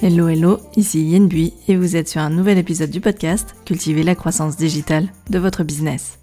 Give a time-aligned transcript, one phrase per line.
[0.00, 4.04] Hello hello, ici Yen Bui et vous êtes sur un nouvel épisode du podcast Cultiver
[4.04, 6.20] la croissance digitale de votre business.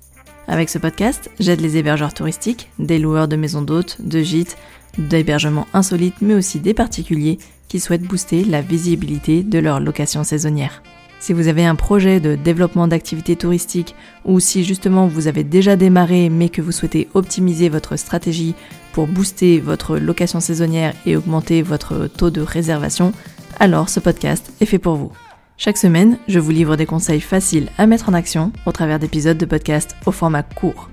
[0.48, 4.56] Avec ce podcast, j'aide les hébergeurs touristiques, des loueurs de maisons d'hôtes, de gîtes,
[4.98, 10.82] d'hébergements insolites mais aussi des particuliers qui souhaitent booster la visibilité de leur location saisonnière.
[11.20, 15.76] Si vous avez un projet de développement d'activités touristiques ou si justement vous avez déjà
[15.76, 18.56] démarré mais que vous souhaitez optimiser votre stratégie
[18.94, 23.12] pour booster votre location saisonnière et augmenter votre taux de réservation,
[23.60, 25.12] alors ce podcast est fait pour vous.
[25.58, 29.38] Chaque semaine, je vous livre des conseils faciles à mettre en action au travers d'épisodes
[29.38, 30.90] de podcast au format court.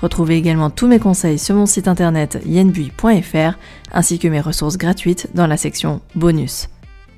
[0.00, 3.58] Retrouvez également tous mes conseils sur mon site internet yenbui.fr
[3.92, 6.68] ainsi que mes ressources gratuites dans la section bonus.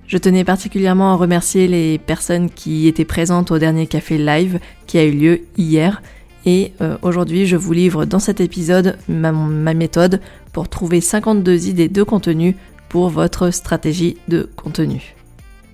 [0.09, 4.99] Je tenais particulièrement à remercier les personnes qui étaient présentes au dernier café live qui
[4.99, 6.03] a eu lieu hier
[6.45, 10.21] et euh, aujourd'hui je vous livre dans cet épisode ma, ma méthode
[10.53, 12.57] pour trouver 52 idées de contenu
[13.01, 15.15] votre stratégie de contenu.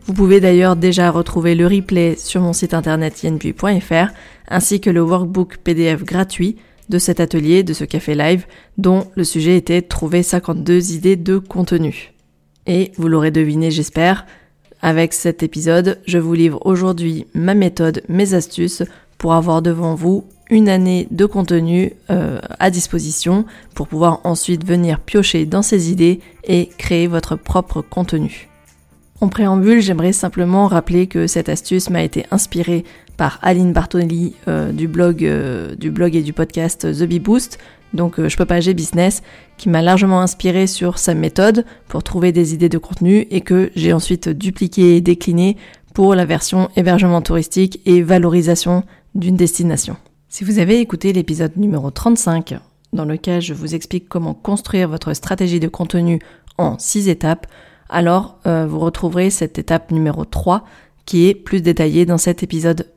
[0.06, 4.12] Vous pouvez d'ailleurs déjà retrouver le replay sur mon site internet yenbui.fr
[4.48, 6.56] ainsi que le workbook PDF gratuit
[6.88, 8.46] de cet atelier, de ce café live,
[8.78, 12.14] dont le sujet était trouver 52 idées de contenu.
[12.66, 14.24] Et vous l'aurez deviné, j'espère,
[14.80, 18.84] avec cet épisode, je vous livre aujourd'hui ma méthode, mes astuces
[19.18, 25.00] pour avoir devant vous une année de contenu euh, à disposition pour pouvoir ensuite venir
[25.00, 28.48] piocher dans ces idées et créer votre propre contenu.
[29.20, 32.84] En préambule, j'aimerais simplement rappeler que cette astuce m'a été inspirée
[33.16, 37.58] par Aline Bartoli euh, du, blog, euh, du blog et du podcast The Bee Boost,
[37.94, 39.22] donc je peux pas j'ai business,
[39.56, 43.70] qui m'a largement inspiré sur sa méthode pour trouver des idées de contenu et que
[43.74, 45.56] j'ai ensuite dupliqué et décliné
[45.94, 49.96] pour la version hébergement touristique et valorisation d'une destination.
[50.30, 52.58] Si vous avez écouté l'épisode numéro 35,
[52.92, 56.20] dans lequel je vous explique comment construire votre stratégie de contenu
[56.58, 57.46] en 6 étapes,
[57.88, 60.64] alors euh, vous retrouverez cette étape numéro 3
[61.06, 62.92] qui est plus détaillée dans cet épisode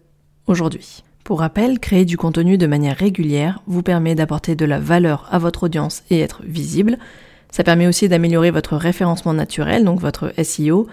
[0.46, 1.04] aujourd'hui.
[1.24, 5.40] Pour rappel, créer du contenu de manière régulière vous permet d'apporter de la valeur à
[5.40, 6.98] votre audience et être visible.
[7.50, 10.88] Ça permet aussi d'améliorer votre référencement naturel, donc votre SEO.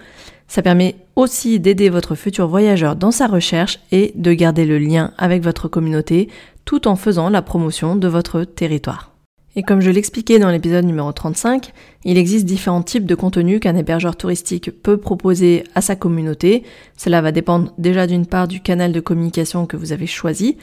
[0.49, 5.13] Ça permet aussi d'aider votre futur voyageur dans sa recherche et de garder le lien
[5.17, 6.27] avec votre communauté
[6.65, 9.11] tout en faisant la promotion de votre territoire.
[9.55, 11.71] Et comme je l'expliquais dans l'épisode numéro 35,
[12.03, 16.63] il existe différents types de contenus qu'un hébergeur touristique peut proposer à sa communauté.
[16.97, 20.57] Cela va dépendre déjà d'une part du canal de communication que vous avez choisi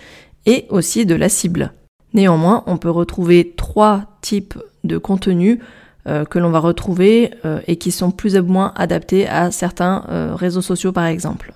[0.47, 1.73] et aussi de la cible.
[2.13, 5.59] Néanmoins, on peut retrouver trois types de contenus
[6.29, 10.35] que l'on va retrouver euh, et qui sont plus ou moins adaptés à certains euh,
[10.35, 11.53] réseaux sociaux par exemple.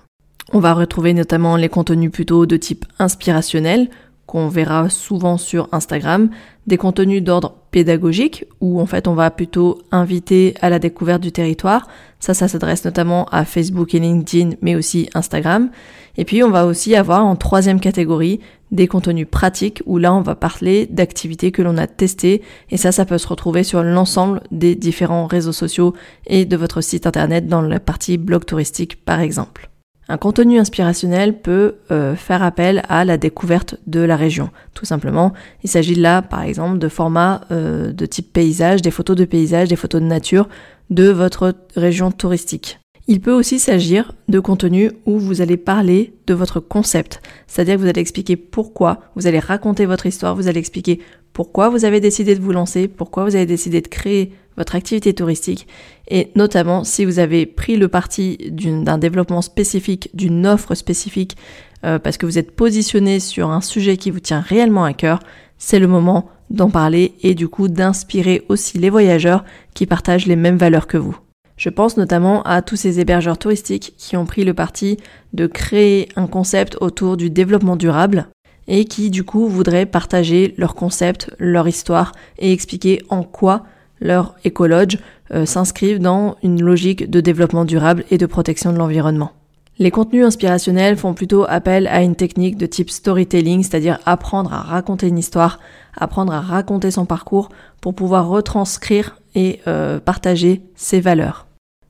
[0.53, 3.89] On va retrouver notamment les contenus plutôt de type inspirationnel
[4.25, 6.29] qu'on verra souvent sur Instagram,
[6.67, 11.31] des contenus d'ordre pédagogique où en fait on va plutôt inviter à la découverte du
[11.31, 11.87] territoire.
[12.19, 15.69] Ça, ça s'adresse notamment à Facebook et LinkedIn, mais aussi Instagram.
[16.17, 18.39] Et puis on va aussi avoir en troisième catégorie
[18.71, 22.91] des contenus pratiques où là on va parler d'activités que l'on a testées et ça,
[22.91, 25.93] ça peut se retrouver sur l'ensemble des différents réseaux sociaux
[26.27, 29.69] et de votre site internet dans la partie blog touristique par exemple.
[30.11, 34.49] Un contenu inspirationnel peut euh, faire appel à la découverte de la région.
[34.73, 35.31] Tout simplement,
[35.63, 39.69] il s'agit là, par exemple, de formats euh, de type paysage, des photos de paysage,
[39.69, 40.49] des photos de nature
[40.89, 42.80] de votre région touristique.
[43.07, 47.81] Il peut aussi s'agir de contenu où vous allez parler de votre concept, c'est-à-dire que
[47.81, 50.99] vous allez expliquer pourquoi, vous allez raconter votre histoire, vous allez expliquer
[51.33, 55.13] pourquoi vous avez décidé de vous lancer, pourquoi vous avez décidé de créer votre activité
[55.13, 55.67] touristique
[56.09, 61.37] et notamment si vous avez pris le parti d'un développement spécifique, d'une offre spécifique,
[61.85, 65.19] euh, parce que vous êtes positionné sur un sujet qui vous tient réellement à cœur,
[65.57, 70.35] c'est le moment d'en parler et du coup d'inspirer aussi les voyageurs qui partagent les
[70.35, 71.17] mêmes valeurs que vous.
[71.61, 74.97] Je pense notamment à tous ces hébergeurs touristiques qui ont pris le parti
[75.33, 78.29] de créer un concept autour du développement durable
[78.67, 83.61] et qui du coup voudraient partager leur concept, leur histoire et expliquer en quoi
[83.99, 84.97] leur écologe
[85.29, 89.31] euh, s'inscrivent dans une logique de développement durable et de protection de l'environnement.
[89.77, 94.61] Les contenus inspirationnels font plutôt appel à une technique de type storytelling, c'est-à-dire apprendre à
[94.61, 95.59] raconter une histoire,
[95.95, 97.49] apprendre à raconter son parcours
[97.81, 101.45] pour pouvoir retranscrire et euh, partager ses valeurs.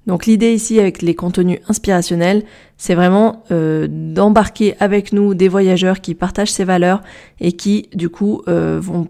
[0.08, 2.44] Donc l'idée ici avec les contenus inspirationnels,
[2.78, 7.02] c'est vraiment euh, d'embarquer avec nous des voyageurs qui partagent ces valeurs
[7.40, 9.08] et qui du coup vont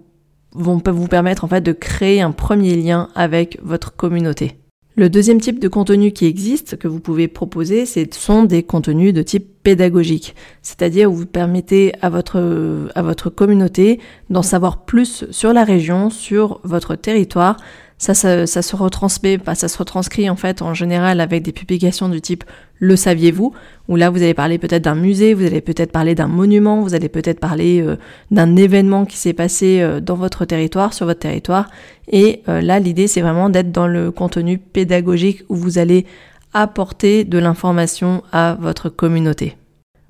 [0.53, 4.57] vont vous permettre en fait de créer un premier lien avec votre communauté.
[4.97, 9.13] Le deuxième type de contenu qui existe, que vous pouvez proposer, ce sont des contenus
[9.13, 10.35] de type pédagogique.
[10.61, 16.09] C'est-à-dire où vous permettez à votre, à votre communauté d'en savoir plus sur la région,
[16.09, 17.55] sur votre territoire.
[18.01, 22.09] Ça, ça, se retransmet, pas, ça se retranscrit en fait en général avec des publications
[22.09, 22.43] du type
[22.79, 23.53] Le saviez-vous
[23.87, 26.95] où là vous allez parler peut-être d'un musée, vous allez peut-être parler d'un monument, vous
[26.95, 27.97] allez peut-être parler euh,
[28.31, 31.69] d'un événement qui s'est passé euh, dans votre territoire, sur votre territoire.
[32.11, 36.07] Et euh, là, l'idée c'est vraiment d'être dans le contenu pédagogique où vous allez
[36.55, 39.57] apporter de l'information à votre communauté.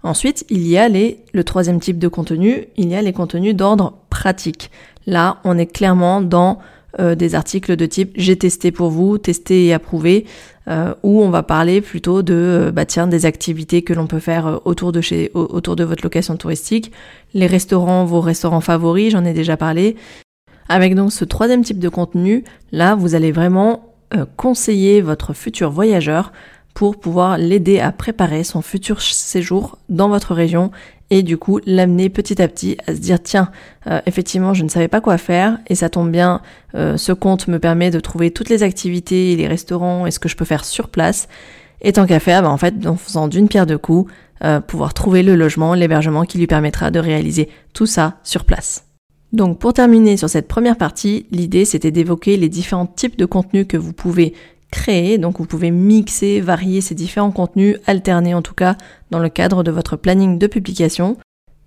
[0.01, 3.53] Ensuite, il y a les, le troisième type de contenu, il y a les contenus
[3.53, 4.71] d'ordre pratique.
[5.07, 6.59] Là, on est clairement dans
[6.99, 10.25] euh, des articles de type j'ai testé pour vous, testé et approuvé,
[10.67, 14.19] euh, où on va parler plutôt de euh, bah tiens des activités que l'on peut
[14.19, 16.91] faire autour de chez autour de votre location touristique,
[17.33, 19.95] les restaurants, vos restaurants favoris, j'en ai déjà parlé.
[20.67, 23.87] Avec donc ce troisième type de contenu, là vous allez vraiment
[24.35, 26.33] conseiller votre futur voyageur
[26.73, 30.71] pour pouvoir l'aider à préparer son futur séjour dans votre région
[31.11, 33.51] et du coup l'amener petit à petit à se dire tiens
[33.85, 36.41] euh, effectivement je ne savais pas quoi faire et ça tombe bien
[36.73, 40.29] euh, ce compte me permet de trouver toutes les activités les restaurants et ce que
[40.29, 41.27] je peux faire sur place
[41.81, 44.11] et tant qu'à faire bah, en fait en faisant d'une pierre deux coups
[44.43, 48.85] euh, pouvoir trouver le logement l'hébergement qui lui permettra de réaliser tout ça sur place.
[49.33, 53.65] Donc pour terminer sur cette première partie, l'idée c'était d'évoquer les différents types de contenus
[53.67, 54.33] que vous pouvez
[54.71, 55.17] créer.
[55.17, 58.75] Donc vous pouvez mixer, varier ces différents contenus, alterner en tout cas
[59.11, 61.17] dans le cadre de votre planning de publication.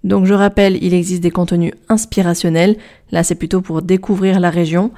[0.04, 2.76] Donc je rappelle, il existe des contenus inspirationnels.
[3.10, 4.90] Là, c'est plutôt pour découvrir la région,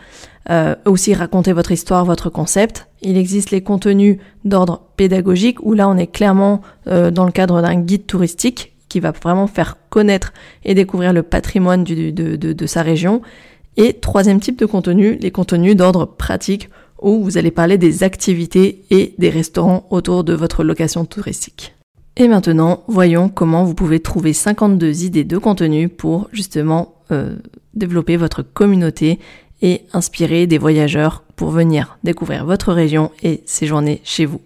[0.51, 2.89] euh, aussi raconter votre histoire, votre concept.
[3.03, 7.63] Il existe les contenus d'ordre pédagogique, où là, on est clairement euh, dans le cadre
[7.63, 10.33] d'un guide touristique qui va vraiment faire connaître
[10.65, 13.23] et découvrir le patrimoine de, de sa région.
[13.77, 16.69] Et troisième type de contenu, les contenus d'ordre pratique,
[17.01, 21.75] où vous allez parler des activités et des restaurants autour de votre location touristique.
[22.17, 27.37] Et maintenant, voyons comment vous pouvez trouver 52 idées de contenu pour justement euh,
[27.75, 29.19] développer votre communauté
[29.63, 34.41] et inspirer des voyageurs pour venir découvrir votre région et séjourner chez vous.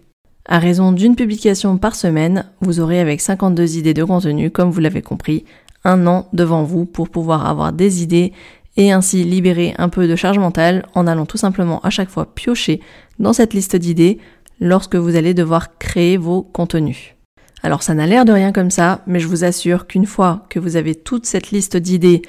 [0.45, 4.79] À raison d'une publication par semaine, vous aurez avec 52 idées de contenu, comme vous
[4.81, 5.45] l'avez compris,
[5.83, 8.33] un an devant vous pour pouvoir avoir des idées
[8.77, 12.33] et ainsi libérer un peu de charge mentale en allant tout simplement à chaque fois
[12.33, 12.81] piocher
[13.19, 14.19] dans cette liste d'idées
[14.59, 17.15] lorsque vous allez devoir créer vos contenus.
[17.63, 20.59] Alors ça n'a l'air de rien comme ça, mais je vous assure qu'une fois que
[20.59, 22.21] vous avez toute cette liste d'idées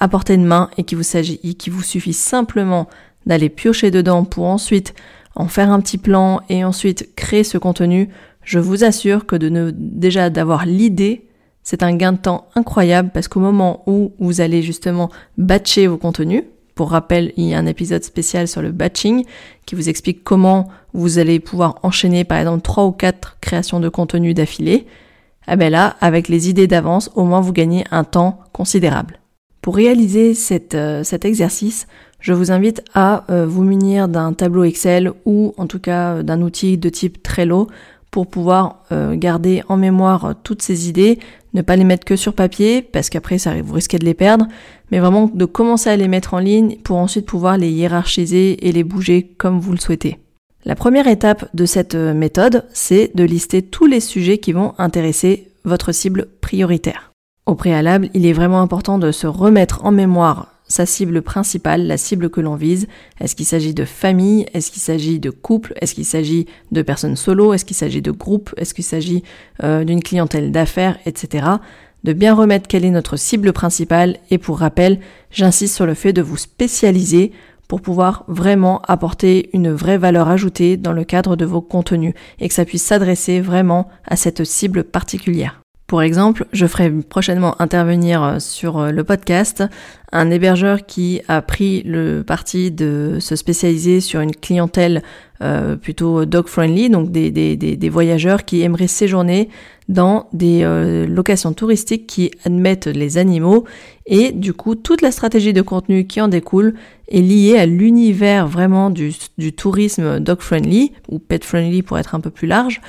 [0.00, 2.88] à portée de main et qu'il vous s'agit, vous suffit simplement
[3.24, 4.94] d'aller piocher dedans pour ensuite
[5.34, 8.08] en faire un petit plan et ensuite créer ce contenu,
[8.42, 11.26] je vous assure que de ne, déjà d'avoir l'idée
[11.66, 15.96] c'est un gain de temps incroyable parce qu'au moment où vous allez justement batcher vos
[15.96, 16.44] contenus,
[16.76, 19.24] pour rappel, il y a un épisode spécial sur le batching
[19.66, 23.88] qui vous explique comment vous allez pouvoir enchaîner par exemple trois ou quatre créations de
[23.88, 24.86] contenu d'affilée.
[25.48, 29.18] Ah ben là, avec les idées d'avance, au moins vous gagnez un temps considérable.
[29.60, 30.34] Pour réaliser
[30.74, 31.88] euh, cet exercice,
[32.20, 36.42] je vous invite à euh, vous munir d'un tableau Excel ou en tout cas d'un
[36.42, 37.66] outil de type Trello
[38.10, 38.82] pour pouvoir
[39.12, 41.18] garder en mémoire toutes ces idées,
[41.52, 44.46] ne pas les mettre que sur papier parce qu'après vous risquez de les perdre,
[44.90, 48.72] mais vraiment de commencer à les mettre en ligne pour ensuite pouvoir les hiérarchiser et
[48.72, 50.18] les bouger comme vous le souhaitez.
[50.64, 54.74] La première étape de cette euh, méthode, c'est de lister tous les sujets qui vont
[54.78, 57.12] intéresser votre cible prioritaire.
[57.46, 61.96] Au préalable, il est vraiment important de se remettre en mémoire sa cible principale, la
[61.96, 62.88] cible que l'on vise.
[63.20, 64.46] Est-ce qu'il s'agit de famille?
[64.52, 65.74] Est-ce qu'il s'agit de couple?
[65.80, 67.52] Est-ce qu'il s'agit de personnes solo?
[67.52, 68.52] Est-ce qu'il s'agit de groupe?
[68.56, 69.22] Est-ce qu'il s'agit
[69.62, 71.46] euh, d'une clientèle d'affaires, etc.
[72.04, 75.00] De bien remettre quelle est notre cible principale et pour rappel,
[75.30, 77.32] j'insiste sur le fait de vous spécialiser
[77.68, 82.48] pour pouvoir vraiment apporter une vraie valeur ajoutée dans le cadre de vos contenus et
[82.48, 85.60] que ça puisse s'adresser vraiment à cette cible particulière.
[85.86, 89.62] Pour exemple, je ferai prochainement intervenir euh, sur euh, le podcast
[90.10, 95.02] un hébergeur qui a pris le parti de se spécialiser sur une clientèle
[95.42, 99.48] euh, plutôt dog-friendly, donc des, des, des, voyageurs qui aimeraient séjourner
[99.88, 100.64] dans des
[101.08, 103.64] locations touristiques qui admettent les animaux.
[104.06, 106.74] Et du coup toute la stratégie de contenu qui en découle
[107.08, 112.30] est liée à l'univers vraiment du, du tourisme dog-friendly ou pet-friendly pour être un peu
[112.30, 112.80] plus large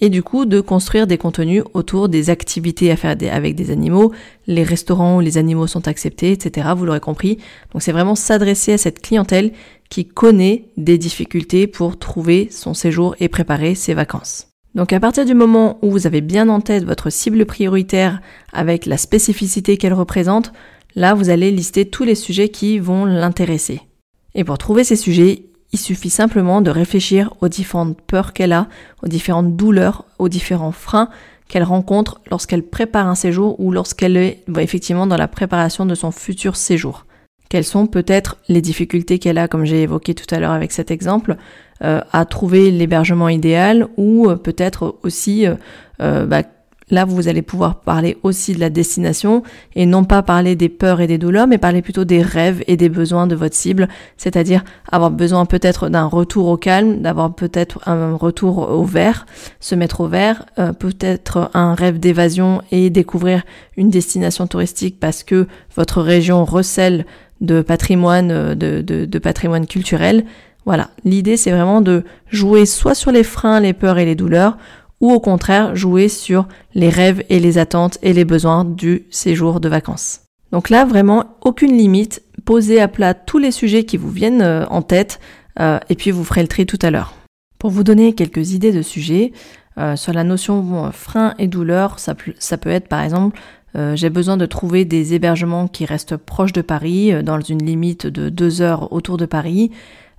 [0.00, 4.12] et du coup de construire des contenus autour des activités à faire avec des animaux,
[4.46, 6.68] les restaurants où les animaux sont acceptés, etc.
[6.76, 7.38] Vous l'aurez compris.
[7.72, 9.52] Donc c'est vraiment s'adresser à cette clientèle
[9.88, 14.48] qui connaît des difficultés pour trouver son séjour et préparer ses vacances.
[14.74, 18.20] Donc à partir du moment où vous avez bien en tête votre cible prioritaire
[18.52, 20.52] avec la spécificité qu'elle représente,
[20.94, 23.80] là vous allez lister tous les sujets qui vont l'intéresser.
[24.34, 28.68] Et pour trouver ces sujets, il suffit simplement de réfléchir aux différentes peurs qu'elle a,
[29.02, 31.08] aux différentes douleurs, aux différents freins
[31.48, 35.94] qu'elle rencontre lorsqu'elle prépare un séjour ou lorsqu'elle est bah, effectivement dans la préparation de
[35.94, 37.06] son futur séjour.
[37.48, 40.92] Quelles sont peut-être les difficultés qu'elle a, comme j'ai évoqué tout à l'heure avec cet
[40.92, 41.36] exemple,
[41.82, 46.44] euh, à trouver l'hébergement idéal ou euh, peut-être aussi euh, bah,
[46.90, 49.42] Là, vous allez pouvoir parler aussi de la destination
[49.76, 52.76] et non pas parler des peurs et des douleurs, mais parler plutôt des rêves et
[52.76, 57.80] des besoins de votre cible, c'est-à-dire avoir besoin peut-être d'un retour au calme, d'avoir peut-être
[57.86, 59.26] un retour au vert,
[59.60, 63.42] se mettre au vert, euh, peut-être un rêve d'évasion et découvrir
[63.76, 67.06] une destination touristique parce que votre région recèle
[67.40, 70.24] de patrimoine, euh, de, de patrimoine culturel.
[70.66, 74.58] Voilà, l'idée c'est vraiment de jouer soit sur les freins, les peurs et les douleurs,
[75.00, 79.60] ou au contraire jouer sur les rêves et les attentes et les besoins du séjour
[79.60, 80.20] de vacances.
[80.52, 84.66] Donc là, vraiment, aucune limite, posez à plat tous les sujets qui vous viennent euh,
[84.66, 85.20] en tête,
[85.60, 87.14] euh, et puis vous ferez le tri tout à l'heure.
[87.58, 89.32] Pour vous donner quelques idées de sujets,
[89.78, 93.38] euh, sur la notion frein et douleur, ça, ça, peut être par exemple,
[93.94, 98.28] j'ai besoin de trouver des hébergements qui restent proches de Paris, dans une limite de
[98.28, 99.70] deux heures autour de Paris,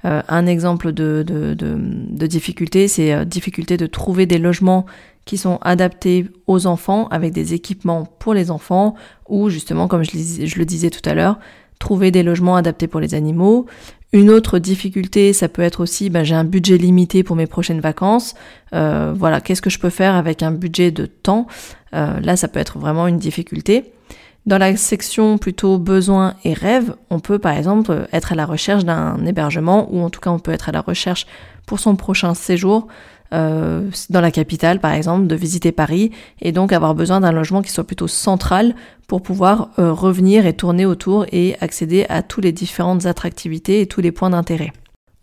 [0.06, 4.86] euh, un exemple de, de, de, difficulté, c'est euh, difficulté de trouver des logements
[5.26, 8.96] qui sont adaptés aux enfants avec des équipements pour les enfants
[9.30, 11.38] ou justement, comme je, le disais tout à l'heure,
[11.78, 13.68] trouver des logements adaptés pour les animaux.
[14.14, 17.80] Une autre difficulté, ça peut être aussi, ben, j'ai un budget limité pour mes prochaines
[17.80, 18.34] vacances.
[18.74, 21.48] Euh, voilà, qu'est-ce que je peux faire avec un budget de temps?
[21.94, 23.92] Là, ça peut être vraiment une difficulté.
[24.48, 28.84] Dans la section plutôt besoins et rêves, on peut par exemple être à la recherche
[28.84, 31.28] d'un hébergement ou en tout cas on peut être à la recherche
[31.68, 32.88] pour son prochain séjour
[33.34, 37.62] euh, dans la capitale par exemple, de visiter Paris et donc avoir besoin d'un logement
[37.62, 38.76] qui soit plutôt central
[39.08, 43.86] pour pouvoir euh, revenir et tourner autour et accéder à toutes les différentes attractivités et
[43.86, 44.74] tous les points d'intérêt.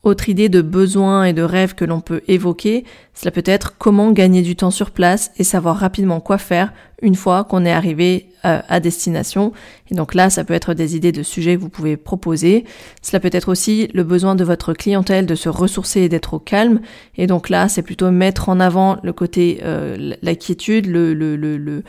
[0.08, 4.10] Autre idée de besoin et de rêve que l'on peut évoquer, cela peut être comment
[4.10, 6.72] gagner du temps sur place et savoir rapidement quoi faire
[7.02, 9.52] une fois qu'on est arrivé euh, à destination.
[9.90, 12.64] Et donc là, ça peut être des idées de sujets que vous pouvez proposer.
[13.02, 16.38] Cela peut être aussi le besoin de votre clientèle de se ressourcer et d'être au
[16.38, 16.80] calme.
[17.18, 21.82] Et donc là, c'est plutôt mettre en avant le côté euh, la quiétude, le,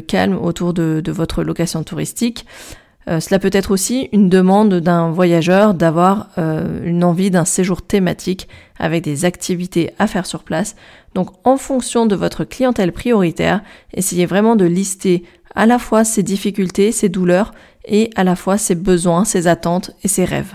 [0.00, 2.46] calme autour de votre location touristique.
[3.08, 7.82] Euh, cela peut être aussi une demande d'un voyageur d'avoir euh, une envie d'un séjour
[7.82, 10.76] thématique avec des activités à faire sur place.
[11.14, 16.22] Donc en fonction de votre clientèle prioritaire, essayez vraiment de lister à la fois ses
[16.22, 17.52] difficultés, ses douleurs
[17.84, 20.54] et à la fois ses besoins, ses attentes et ses rêves.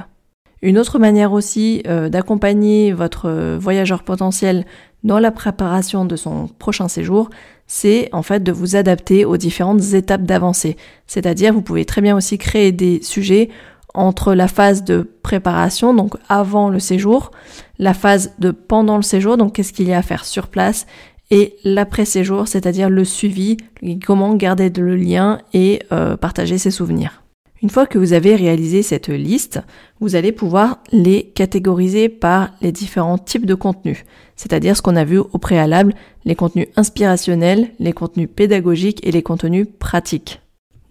[0.63, 4.66] Une autre manière aussi euh, d'accompagner votre voyageur potentiel
[5.04, 7.30] dans la préparation de son prochain séjour,
[7.68, 10.77] c'est en fait de vous adapter aux différentes étapes d'avancée.
[11.06, 13.50] C'est-à-dire, vous pouvez très bien aussi créer des sujets
[13.94, 17.32] entre la phase de préparation, donc avant le séjour,
[17.80, 20.86] la phase de pendant le séjour, donc qu'est-ce qu'il y a à faire sur place,
[21.30, 23.58] et l'après-séjour, c'est-à-dire le suivi,
[24.06, 27.24] comment garder le lien et euh, partager ses souvenirs.
[27.64, 29.62] Une fois que vous avez réalisé cette liste,
[30.00, 35.04] vous allez pouvoir les catégoriser par les différents types de contenus, c'est-à-dire ce qu'on a
[35.04, 35.96] vu au préalable,
[36.26, 40.40] les contenus inspirationnels, les contenus pédagogiques et les contenus pratiques.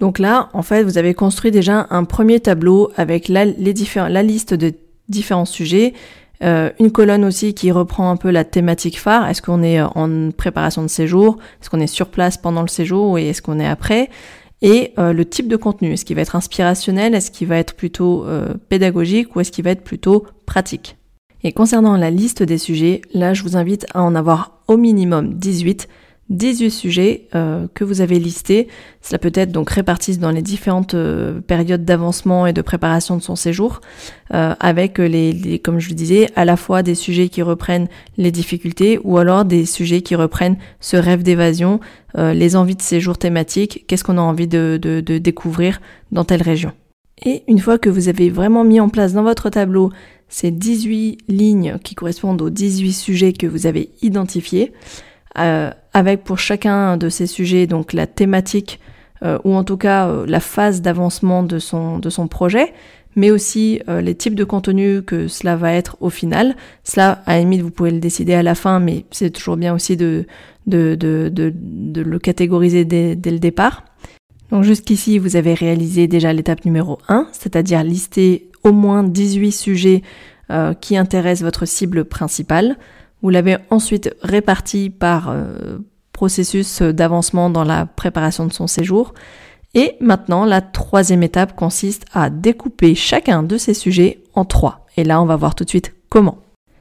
[0.00, 4.74] Donc là, en fait, vous avez construit déjà un premier tableau avec la, liste de
[5.08, 5.94] différents sujets,
[6.42, 9.28] euh, une colonne aussi qui reprend un peu la thématique phare.
[9.28, 11.38] Est-ce qu'on est en préparation de séjour?
[11.62, 13.18] Est-ce qu'on est sur place pendant le séjour?
[13.18, 14.10] Et est-ce qu'on est après?
[14.62, 15.92] Et euh, le type de contenu.
[15.92, 17.14] Est-ce qu'il va être inspirationnel?
[17.14, 20.96] Est-ce qu'il va être plutôt euh, pédagogique ou est-ce qu'il va être plutôt pratique?
[21.42, 25.34] Et concernant la liste des sujets, là je vous invite à en avoir au minimum
[25.34, 25.88] 18
[26.30, 28.68] 18 sujets euh, que vous avez listés.
[29.00, 33.22] Cela peut être donc réparti dans les différentes euh, périodes d'avancement et de préparation de
[33.22, 33.80] son séjour,
[34.34, 38.32] euh, avec les, comme je le disais, à la fois des sujets qui reprennent les
[38.32, 41.80] difficultés ou alors des sujets qui reprennent ce rêve d'évasion,
[42.16, 46.40] les envies de séjour thématiques, qu'est-ce qu'on a envie de, de, de découvrir dans telle
[46.40, 46.72] région?
[47.22, 49.92] Et une fois que vous avez vraiment mis en place dans votre tableau
[50.28, 54.72] ces 18 lignes qui correspondent aux 18 sujets que vous avez identifiés,
[55.38, 58.80] euh, avec pour chacun de ces sujets donc la thématique
[59.22, 62.74] euh, ou en tout cas euh, la phase d'avancement de son, projet,
[63.14, 66.54] mais aussi les types de contenus que cela va être au final.
[66.84, 69.96] Cela, à la vous pouvez le décider à la fin, mais c'est toujours bien aussi
[69.96, 70.26] de
[70.66, 73.84] le catégoriser dès, dès le départ.
[74.50, 80.02] Donc jusqu'ici, vous avez réalisé déjà l'étape numéro 1, c'est-à-dire lister au moins 18 sujets
[80.82, 82.76] qui intéressent votre cible principale.
[83.22, 85.78] Vous l'avez ensuite réparti par euh,
[86.12, 89.14] processus d'avancement dans la préparation de son séjour.
[89.74, 94.86] Et maintenant, la troisième étape consiste à découper chacun de ces sujets en trois.
[94.96, 96.38] Et là, on va voir tout de suite comment.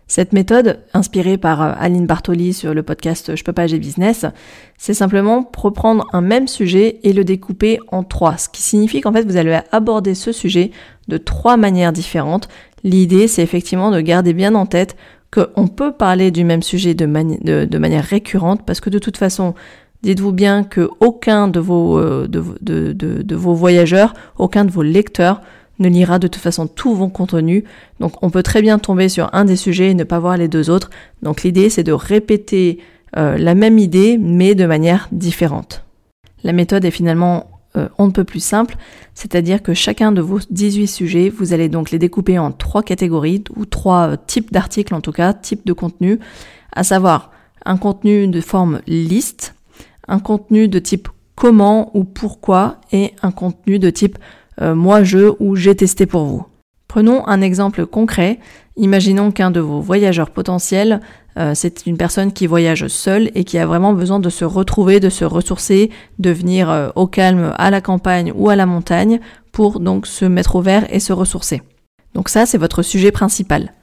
[0.07, 4.25] Cette méthode, inspirée par euh, Aline Bartoli sur le podcast Je peux pas agir business,
[4.77, 8.37] c'est simplement reprendre un même sujet et le découper en trois.
[8.37, 10.69] Ce qui signifie qu'en fait, vous allez aborder ce sujet
[11.07, 12.49] de trois manières différentes.
[12.83, 14.95] L'idée, c'est effectivement de garder bien en tête
[15.35, 17.05] qu'on peut parler du même sujet de,
[17.65, 19.53] de, manière récurrente parce que de toute façon,
[20.03, 25.41] dites-vous bien que aucun de vos, euh, de, de vos voyageurs, aucun de vos lecteurs
[25.79, 27.63] ne lira de toute façon tout vos contenus.
[27.99, 30.47] Donc on peut très bien tomber sur un des sujets et ne pas voir les
[30.47, 30.89] deux autres.
[31.21, 32.79] Donc l'idée c'est de répéter
[33.17, 35.83] euh, la même idée mais de manière différente.
[36.43, 38.75] La méthode est finalement euh, on ne peut plus simple,
[39.13, 43.43] c'est-à-dire que chacun de vos 18 sujets, vous allez donc les découper en trois catégories
[43.55, 46.19] ou trois euh, types d'articles en tout cas, types de contenu,
[46.73, 47.31] à savoir
[47.65, 49.55] un contenu de forme liste,
[50.07, 54.17] un contenu de type comment ou pourquoi et un contenu de type
[54.61, 56.45] euh, moi je ou j'ai testé pour vous.
[56.87, 58.39] Prenons un exemple concret.
[58.77, 61.01] Imaginons qu'un de vos voyageurs potentiels,
[61.37, 64.99] euh, c'est une personne qui voyage seule et qui a vraiment besoin de se retrouver,
[64.99, 69.19] de se ressourcer, de venir euh, au calme à la campagne ou à la montagne
[69.51, 71.61] pour donc se mettre au vert et se ressourcer.
[72.13, 73.73] Donc ça, c'est votre sujet principal.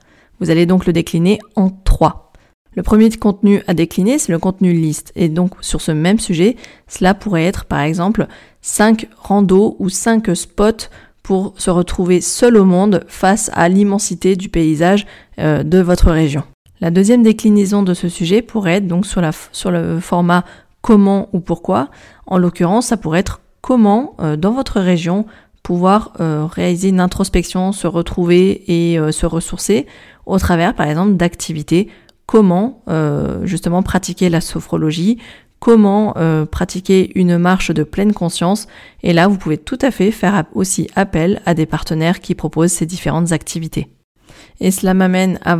[0.40, 2.32] Vous allez donc le décliner en trois.
[2.74, 5.12] Le premier contenu à décliner, c'est le contenu liste.
[5.14, 6.56] Et donc, sur ce même sujet,
[6.88, 8.26] cela pourrait être, par exemple,
[8.62, 10.88] 5 randos ou 5 spots
[11.22, 15.06] pour se retrouver seul au monde face à l'immensité du paysage
[15.38, 16.44] euh, de votre région.
[16.82, 20.44] La deuxième déclinaison de ce sujet pourrait être donc sur, le format
[20.82, 21.88] comment ou pourquoi.
[22.26, 25.24] En l'occurrence, ça pourrait être comment euh, dans votre région
[25.62, 29.86] pouvoir euh, réaliser une introspection, se retrouver et se ressourcer
[30.26, 31.88] au travers par exemple d'activités
[32.26, 32.82] comment
[33.44, 35.18] justement pratiquer la sophrologie,
[35.62, 38.66] comment euh, pratiquer une marche de pleine conscience.
[39.04, 42.72] Et là, vous pouvez tout à fait faire aussi appel à des partenaires qui proposent
[42.72, 43.86] ces différentes activités.
[44.60, 45.56] Et cela m'amène à,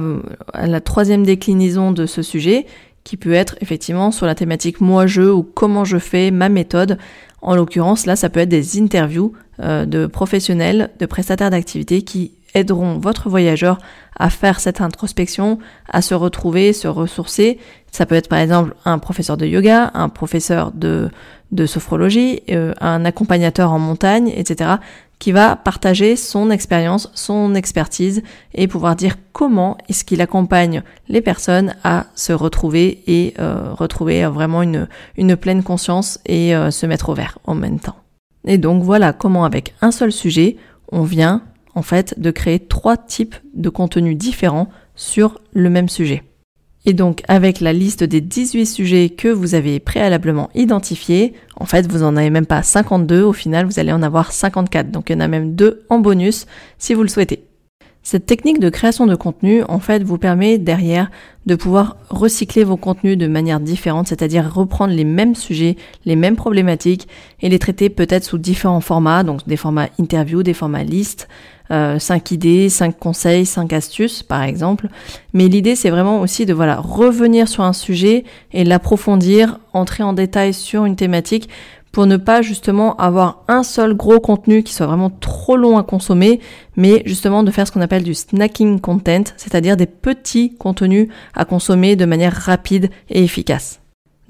[0.67, 2.67] la troisième déclinaison de ce sujet,
[3.05, 6.99] qui peut être effectivement sur la thématique moi-je ou comment je fais, ma méthode.
[7.41, 12.33] En l'occurrence, là, ça peut être des interviews euh, de professionnels, de prestataires d'activités qui
[12.55, 13.79] aideront votre voyageur
[14.19, 15.59] à faire cette introspection,
[15.89, 17.59] à se retrouver, se ressourcer.
[17.91, 21.11] Ça peut être par exemple un professeur de yoga, un professeur de,
[21.67, 24.71] sophrologie, euh, un accompagnateur en montagne, etc.,
[25.23, 31.21] qui va partager son expérience, son expertise et pouvoir dire comment est-ce qu'il accompagne les
[31.21, 36.87] personnes à se retrouver et euh, retrouver vraiment une, une pleine conscience et euh, se
[36.87, 37.95] mettre au vert en même temps.
[38.49, 40.57] Et donc voilà comment avec un seul sujet,
[40.91, 41.45] on vient
[41.77, 46.25] en fait de créer trois types de contenus différents sur le même sujet.
[46.85, 51.91] Et donc avec la liste des 18 sujets que vous avez préalablement identifiés, en fait
[51.91, 55.13] vous en avez même pas 52, au final vous allez en avoir 54, donc il
[55.13, 56.47] y en a même deux en bonus
[56.79, 57.45] si vous le souhaitez.
[58.05, 61.09] Cette technique de création de contenu, en fait, vous permet derrière
[61.47, 66.35] de pouvoir recycler vos contenus de manière différente, c'est-à-dire reprendre les mêmes sujets, les mêmes
[66.35, 67.07] problématiques
[67.41, 71.29] et les traiter peut-être sous différents formats, donc des formats interview, des formats listes,
[71.71, 74.89] euh, 5 idées, 5 conseils, 5 astuces par exemple.
[75.33, 80.13] Mais l'idée c'est vraiment aussi de voilà revenir sur un sujet et l'approfondir, entrer en
[80.13, 81.49] détail sur une thématique
[81.93, 85.83] pour ne pas justement avoir un seul gros contenu qui soit vraiment trop long à
[85.83, 86.41] consommer,
[86.77, 91.45] mais justement de faire ce qu'on appelle du snacking content, c'est-à-dire des petits contenus à
[91.45, 93.81] consommer de manière rapide et efficace.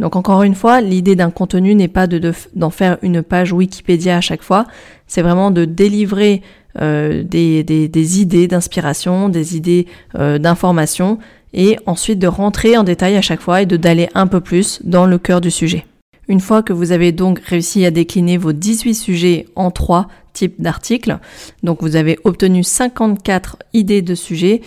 [0.01, 4.17] Donc encore une fois, l'idée d'un contenu n'est pas de, d'en faire une page Wikipédia
[4.17, 4.67] à chaque fois,
[5.07, 6.43] c'est vraiment de délivrer
[6.81, 9.87] euh, des, idées d'inspiration, des idées
[10.19, 11.19] euh, d'information,
[11.55, 14.81] et ensuite de rentrer en détail à chaque fois et de d'aller un peu plus
[14.83, 15.85] dans le cœur du sujet.
[16.33, 20.63] Une fois que vous avez donc réussi à décliner vos 18 sujets en trois types
[20.63, 21.19] d'articles,
[21.63, 24.63] donc vous avez obtenu 54 idées de sujets,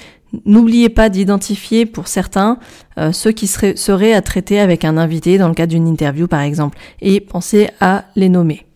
[0.46, 2.60] n'oubliez pas d'identifier pour certains
[3.00, 6.28] euh, ceux qui seraient, seraient à traiter avec un invité dans le cadre d'une interview
[6.28, 8.68] par exemple, et pensez à les nommer.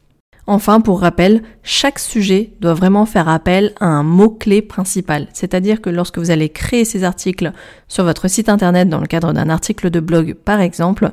[0.47, 5.27] Enfin, pour rappel, chaque sujet doit vraiment faire appel à un mot-clé principal.
[5.31, 7.51] C'est-à-dire que lorsque vous allez créer ces articles
[7.87, 11.11] sur votre site internet dans le cadre d'un article de blog par exemple,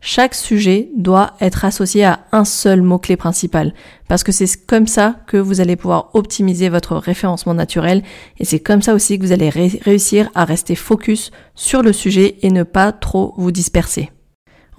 [0.00, 3.74] chaque sujet doit être associé à un seul mot-clé principal.
[4.06, 8.02] Parce que c'est comme ça que vous allez pouvoir optimiser votre référencement naturel
[8.38, 12.36] et c'est comme ça aussi que vous allez réussir à rester focus sur le sujet
[12.42, 14.10] et ne pas trop vous disperser.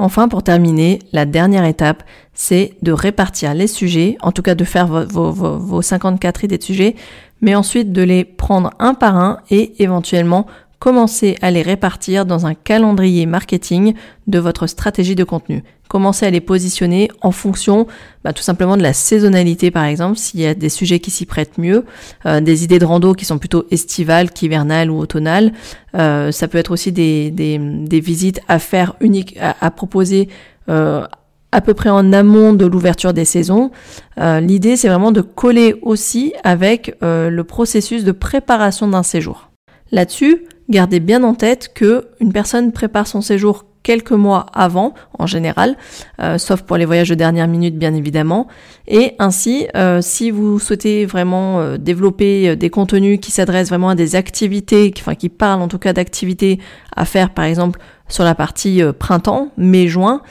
[0.02, 2.04] Enfin, pour terminer, la dernière étape,
[2.34, 6.64] c'est de répartir les sujets, en tout cas de faire vos, vos 54 idées de
[6.64, 6.96] sujets,
[7.42, 10.48] mais ensuite de les prendre un par un et éventuellement
[10.80, 13.94] commencez à les répartir dans un calendrier marketing
[14.28, 15.64] de votre stratégie de contenu.
[15.90, 17.88] Commencez à les positionner en fonction
[18.24, 21.26] bah, tout simplement de la saisonnalité par exemple, s'il y a des sujets qui s'y
[21.26, 21.84] prêtent mieux,
[22.26, 25.52] euh, des idées de rando qui sont plutôt estivales qu'hivernales ou automnales.
[25.96, 30.30] Euh, ça peut être aussi des, des, visites à faire uniques, à, proposer
[30.70, 31.06] euh,
[31.52, 33.72] à peu près en amont de l'ouverture des saisons.
[34.18, 39.50] L'idée c'est vraiment de coller aussi avec le processus de préparation d'un séjour.
[39.92, 45.26] Là-dessus, gardez bien en tête que une personne prépare son séjour quelques mois avant, en
[45.26, 45.76] général,
[46.22, 48.48] euh, sauf pour les voyages de dernière minute, bien évidemment.
[48.88, 53.96] Et ainsi, euh, si vous souhaitez vraiment euh, développer des contenus qui s'adressent vraiment à
[53.96, 56.60] des activités, enfin qui parlent en tout cas d'activités
[56.96, 57.80] à faire, par exemple,
[58.10, 60.22] sur la partie printemps, mai-juin,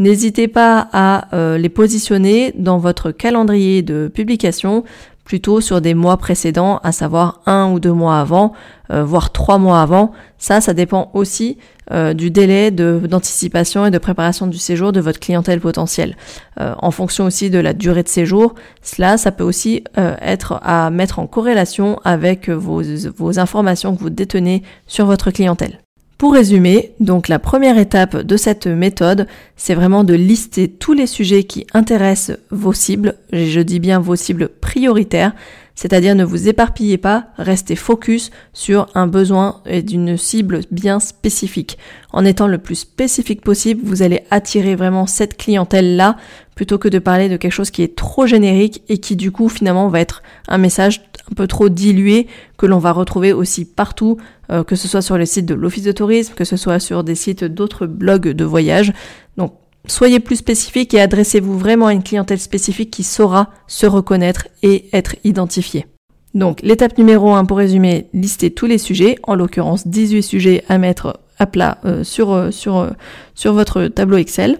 [0.00, 4.84] N'hésitez pas à les positionner dans votre calendrier de publication
[5.28, 8.54] plutôt sur des mois précédents, à savoir un ou deux mois avant,
[8.90, 10.10] euh, voire trois mois avant.
[10.38, 11.58] Ça, ça dépend aussi
[11.92, 16.16] euh, du délai d'anticipation et de préparation du séjour de votre clientèle potentielle.
[16.58, 20.88] Euh, en fonction aussi de la durée de séjour, cela, ça peut aussi être à
[20.88, 22.80] mettre en corrélation avec vos,
[23.14, 25.78] vos informations que vous détenez sur votre clientèle.
[26.18, 31.06] Pour résumer, donc la première étape de cette méthode, c'est vraiment de lister tous les
[31.06, 35.32] sujets qui intéressent vos cibles, et je dis bien vos cibles prioritaires,
[35.76, 41.78] c'est-à-dire ne vous éparpillez pas, restez focus sur un besoin et d'une cible bien spécifique.
[42.12, 46.16] En étant le plus spécifique possible, vous allez attirer vraiment cette clientèle-là
[46.56, 49.48] plutôt que de parler de quelque chose qui est trop générique et qui du coup
[49.48, 54.16] finalement va être un message un peu trop dilué que l'on va retrouver aussi partout,
[54.50, 57.04] euh, que ce soit sur le site de l'Office de tourisme, que ce soit sur
[57.04, 58.92] des sites d'autres blogs de voyage.
[59.36, 59.54] Donc
[59.86, 64.86] soyez plus spécifique et adressez-vous vraiment à une clientèle spécifique qui saura se reconnaître et
[64.92, 65.86] être identifiée.
[66.34, 70.78] Donc l'étape numéro 1 pour résumer, lister tous les sujets, en l'occurrence 18 sujets à
[70.78, 74.58] mettre à plat euh, sur, euh, sur votre tableau Excel.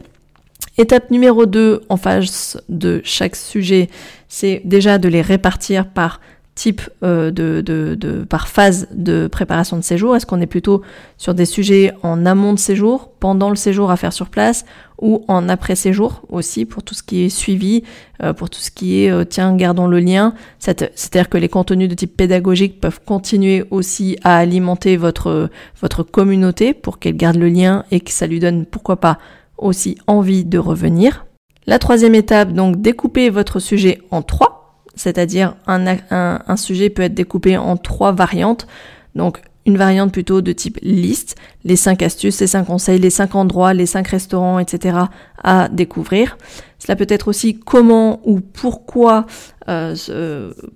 [0.76, 3.88] Étape numéro 2 en face de chaque sujet,
[4.28, 6.20] c'est déjà de les répartir par
[6.58, 10.16] type euh, de, par phase de préparation de séjour?
[10.16, 10.82] Est-ce qu'on est plutôt
[11.16, 14.64] sur des sujets en amont de séjour, pendant le séjour à faire sur place,
[15.00, 17.84] ou en après séjour aussi pour tout ce qui est suivi,
[18.24, 20.34] euh, pour tout ce qui est euh, tiens gardons le lien?
[20.58, 26.74] C'est-à-dire que les contenus de type pédagogique peuvent continuer aussi à alimenter votre votre communauté
[26.74, 29.18] pour qu'elle garde le lien et que ça lui donne pourquoi pas
[29.58, 31.24] aussi envie de revenir.
[31.66, 34.57] La troisième étape, donc découper votre sujet en trois
[34.98, 38.66] c'est-à-dire un, sujet peut être découpé en trois variantes.
[39.14, 43.34] Donc une variante plutôt de type liste, les cinq astuces, les cinq conseils, les cinq
[43.34, 44.96] endroits, les cinq restaurants, etc.
[45.44, 46.38] à découvrir.
[46.78, 49.26] Cela peut être aussi comment ou pourquoi,
[49.68, 49.94] euh,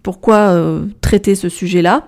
[0.03, 2.07] pourquoi euh, traiter ce sujet-là.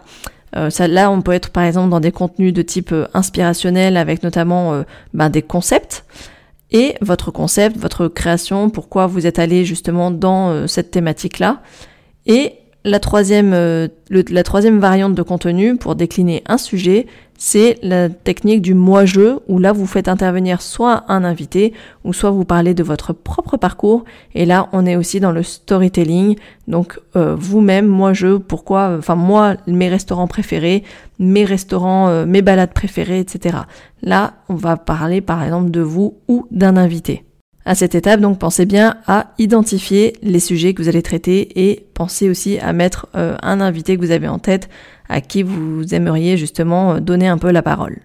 [0.57, 4.85] Euh, là, on peut être par exemple dans des contenus de type inspirationnel avec notamment
[5.15, 6.05] ben, des concepts
[6.71, 11.63] et votre concept, votre création, pourquoi vous êtes allé justement dans cette thématique-là.
[12.27, 17.07] Et la troisième, euh, la troisième variante de contenu pour décliner un sujet,
[17.39, 21.73] c'est la technique du moi-je, où là vous faites intervenir soit un invité,
[22.05, 24.05] ou soit vous parlez de votre propre parcours.
[24.35, 26.37] Et là, on est aussi dans le storytelling.
[26.69, 30.85] Donc euh, vous-même, moi-je, pourquoi, enfin moi, mes restaurants préférés,
[31.19, 33.59] mes restaurants, euh, mes balades préférées, etc.
[34.03, 37.25] Là, on va parler par exemple de vous ou d'un invité.
[37.67, 41.87] À cette étape, donc, pensez bien à identifier les sujets que vous allez traiter et
[41.95, 44.69] pensez aussi à mettre euh, un invité que vous avez en tête
[45.09, 48.01] à qui vous aimeriez justement euh, donner un peu la parole.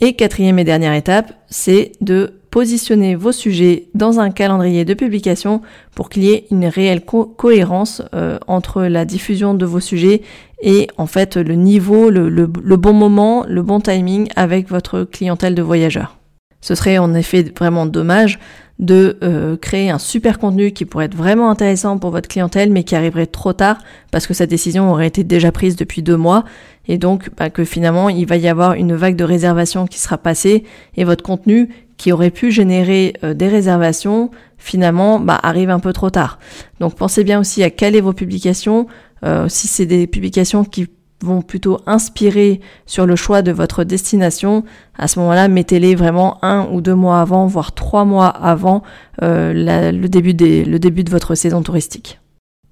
[0.00, 5.60] Et quatrième et dernière étape, c'est de positionner vos sujets dans un calendrier de publication
[5.94, 10.22] pour qu'il y ait une réelle cohérence euh, entre la diffusion de vos sujets
[10.62, 12.46] et en fait le niveau, le
[12.76, 16.16] bon moment, le bon timing avec votre clientèle de voyageurs.
[16.62, 18.38] Ce serait en effet vraiment dommage
[18.82, 22.82] de euh, créer un super contenu qui pourrait être vraiment intéressant pour votre clientèle, mais
[22.82, 23.78] qui arriverait trop tard
[24.10, 26.44] parce que sa décision aurait été déjà prise depuis deux mois,
[26.88, 30.18] et donc bah, que finalement il va y avoir une vague de réservations qui sera
[30.18, 30.64] passée,
[30.96, 35.92] et votre contenu qui aurait pu générer euh, des réservations, finalement bah, arrive un peu
[35.92, 36.40] trop tard.
[36.80, 38.88] Donc pensez bien aussi à caler vos publications,
[39.24, 40.88] euh, si c'est des publications qui
[41.24, 44.64] vont plutôt inspirer sur le choix de votre destination,
[44.98, 48.82] à ce moment-là, mettez-les vraiment un ou deux mois avant, voire trois mois avant
[49.22, 49.52] euh,
[49.92, 52.20] le, début de votre saison touristique.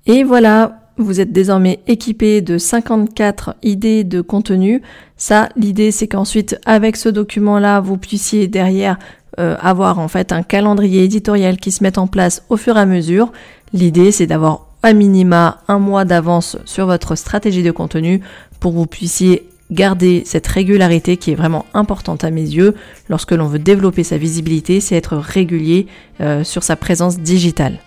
[0.07, 4.83] Et voilà, vous êtes désormais équipé de 54 idées de contenu.
[5.17, 8.99] Ça, l'idée, c'est qu'ensuite, avec ce document-là, vous puissiez derrière
[9.39, 12.81] euh, avoir en fait un calendrier éditorial qui se met en place au fur et
[12.81, 13.33] à mesure.
[13.73, 18.21] L'idée, c'est d'avoir à minima un mois d'avance sur votre stratégie de contenu
[18.59, 22.75] pour que vous puissiez garder cette régularité qui est vraiment importante à mes yeux
[23.09, 25.87] lorsque l'on veut développer sa visibilité, c'est être régulier
[26.21, 27.79] euh, sur sa présence digitale.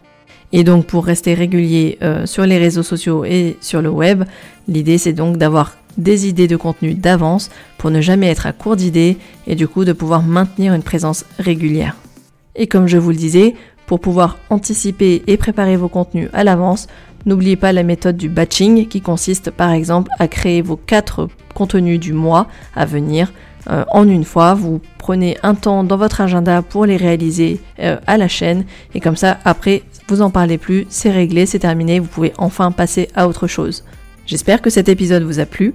[0.54, 4.24] Et donc pour rester régulier euh, sur les réseaux sociaux et sur le web,
[4.68, 8.76] l'idée c'est donc d'avoir des idées de contenu d'avance pour ne jamais être à court
[8.76, 11.96] d'idées et du coup de pouvoir maintenir une présence régulière.
[12.56, 16.88] Et comme je vous le disais, pour pouvoir anticiper et préparer vos contenus à l'avance,
[17.26, 22.00] n'oubliez pas la méthode du batching qui consiste par exemple à créer vos quatre contenus
[22.00, 23.32] du mois à venir
[23.70, 24.54] euh, en une fois.
[24.54, 29.00] Vous prenez un temps dans votre agenda pour les réaliser euh, à la chaîne et
[29.00, 33.08] comme ça après vous en parlez plus, c'est réglé, c'est terminé, vous pouvez enfin passer
[33.16, 33.84] à autre chose.
[34.26, 35.74] J'espère que cet épisode vous a plu,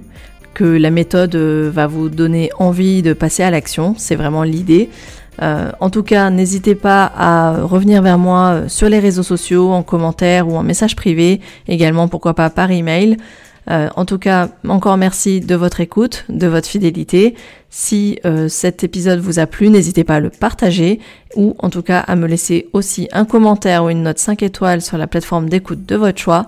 [0.53, 4.89] que la méthode euh, va vous donner envie de passer à l'action, c'est vraiment l'idée.
[5.41, 9.71] Euh, en tout cas, n'hésitez pas à revenir vers moi euh, sur les réseaux sociaux,
[9.71, 13.17] en commentaire ou en message privé, également pourquoi pas par email.
[13.69, 17.35] en tout cas, encore merci de votre écoute, de votre fidélité.
[17.69, 20.99] Si cet épisode vous a plu, n'hésitez pas à le partager
[21.35, 24.81] ou en tout cas à me laisser aussi un commentaire ou une note 5 étoiles
[24.81, 26.47] sur la plateforme d'écoute de votre choix.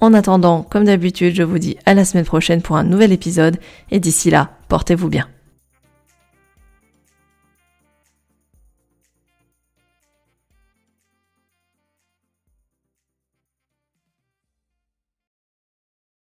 [0.00, 3.58] En attendant, comme d'habitude, je vous dis à la semaine prochaine pour un nouvel épisode
[3.90, 5.26] et d'ici là, portez-vous bien.